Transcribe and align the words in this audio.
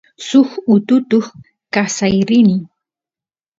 suk 0.27 0.49
ututut 0.75 1.25
kasay 1.73 2.15
rini 2.27 2.57